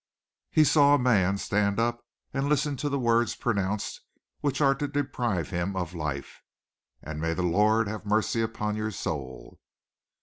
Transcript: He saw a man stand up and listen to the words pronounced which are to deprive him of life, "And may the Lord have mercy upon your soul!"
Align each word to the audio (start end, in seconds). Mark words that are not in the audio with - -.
He 0.49 0.63
saw 0.63 0.95
a 0.95 0.97
man 0.97 1.37
stand 1.37 1.79
up 1.79 2.03
and 2.33 2.49
listen 2.49 2.75
to 2.77 2.89
the 2.89 2.97
words 2.97 3.35
pronounced 3.35 4.01
which 4.39 4.59
are 4.59 4.73
to 4.73 4.87
deprive 4.87 5.51
him 5.51 5.75
of 5.75 5.93
life, 5.93 6.41
"And 7.03 7.21
may 7.21 7.35
the 7.35 7.43
Lord 7.43 7.87
have 7.87 8.03
mercy 8.03 8.41
upon 8.41 8.75
your 8.75 8.89
soul!" 8.89 9.59